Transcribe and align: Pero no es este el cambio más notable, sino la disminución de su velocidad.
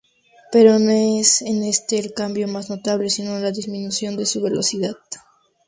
Pero 0.51 0.79
no 0.79 0.89
es 1.19 1.43
este 1.43 1.99
el 1.99 2.15
cambio 2.15 2.47
más 2.47 2.71
notable, 2.71 3.11
sino 3.11 3.37
la 3.37 3.51
disminución 3.51 4.17
de 4.17 4.25
su 4.25 4.41
velocidad. 4.41 4.97